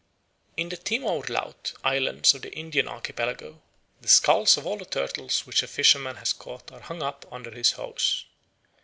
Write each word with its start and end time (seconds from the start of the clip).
In 0.57 0.69
the 0.69 0.77
Timor 0.77 1.23
laut 1.29 1.73
islands 1.83 2.33
of 2.33 2.41
the 2.41 2.51
Indian 2.57 2.87
Archipelago 2.87 3.61
the 4.01 4.07
skulls 4.07 4.57
of 4.57 4.65
all 4.65 4.77
the 4.79 4.83
turtles 4.83 5.45
which 5.45 5.61
a 5.61 5.67
fisherman 5.67 6.15
has 6.15 6.33
caught 6.33 6.71
are 6.71 6.79
hung 6.81 7.03
up 7.03 7.27
under 7.31 7.51
his 7.51 7.73
house. 7.73 8.25